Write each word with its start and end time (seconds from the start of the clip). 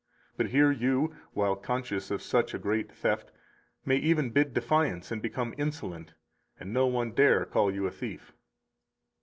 But 0.35 0.47
here 0.49 0.71
you 0.71 1.15
[while 1.33 1.55
conscious 1.55 2.09
of 2.09 2.23
such 2.23 2.55
a 2.55 2.57
great 2.57 2.91
theft] 2.91 3.31
may 3.85 3.97
even 3.97 4.31
bid 4.31 4.51
defiance 4.51 5.11
and 5.11 5.21
become 5.21 5.53
insolent, 5.59 6.15
and 6.59 6.73
no 6.73 6.87
one 6.87 7.11
dare 7.11 7.45
call 7.45 7.71
you 7.71 7.85
a 7.85 7.91
thief. 7.91 8.33